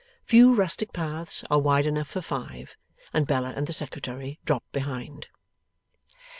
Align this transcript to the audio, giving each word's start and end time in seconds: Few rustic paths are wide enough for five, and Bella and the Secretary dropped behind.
Few 0.23 0.51
rustic 0.55 0.93
paths 0.93 1.43
are 1.51 1.59
wide 1.59 1.85
enough 1.85 2.07
for 2.07 2.21
five, 2.23 2.75
and 3.13 3.27
Bella 3.27 3.53
and 3.55 3.67
the 3.67 3.71
Secretary 3.73 4.39
dropped 4.45 4.71
behind. 4.71 5.27